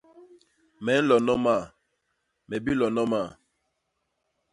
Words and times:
Me 0.83 0.93
nlo 1.01 1.15
noma; 1.27 1.55
me 2.47 2.55
bilo 2.65 2.87
noma. 2.95 3.21